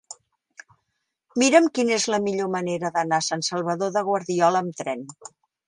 Mira'm 1.43 1.67
quina 1.75 1.93
és 1.99 2.09
la 2.15 2.21
millor 2.29 2.51
manera 2.57 2.93
d'anar 2.97 3.21
a 3.21 3.27
Sant 3.29 3.47
Salvador 3.51 3.95
de 4.01 4.07
Guardiola 4.11 4.67
amb 4.67 4.85
tren. 4.85 5.09